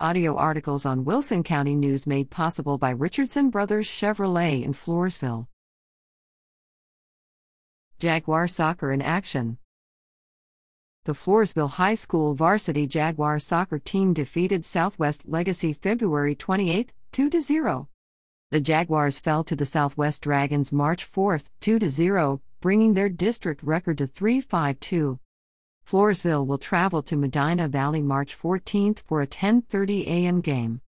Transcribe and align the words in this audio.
Audio 0.00 0.34
articles 0.34 0.84
on 0.84 1.04
Wilson 1.04 1.44
County 1.44 1.76
News 1.76 2.04
made 2.04 2.28
possible 2.28 2.78
by 2.78 2.90
Richardson 2.90 3.48
Brothers 3.48 3.86
Chevrolet 3.86 4.64
in 4.64 4.72
Floresville. 4.72 5.46
Jaguar 8.00 8.48
Soccer 8.48 8.90
in 8.90 9.00
Action. 9.00 9.56
The 11.04 11.12
Floresville 11.12 11.70
High 11.70 11.94
School 11.94 12.34
varsity 12.34 12.88
Jaguar 12.88 13.38
soccer 13.38 13.78
team 13.78 14.12
defeated 14.12 14.64
Southwest 14.64 15.28
Legacy 15.28 15.72
February 15.72 16.34
28, 16.34 16.92
2 17.12 17.40
0. 17.40 17.88
The 18.50 18.60
Jaguars 18.60 19.20
fell 19.20 19.44
to 19.44 19.54
the 19.54 19.64
Southwest 19.64 20.22
Dragons 20.24 20.72
March 20.72 21.04
4, 21.04 21.38
2 21.60 21.88
0, 21.88 22.40
bringing 22.60 22.94
their 22.94 23.08
district 23.08 23.62
record 23.62 23.98
to 23.98 24.08
3 24.08 24.40
5 24.40 24.80
2. 24.80 25.20
Floresville 25.86 26.46
will 26.46 26.58
travel 26.58 27.02
to 27.02 27.16
Medina 27.16 27.68
Valley 27.68 28.00
March 28.00 28.34
14 28.34 28.94
for 29.06 29.20
a 29.20 29.26
10:30 29.26 30.06
a.m. 30.06 30.40
game. 30.40 30.80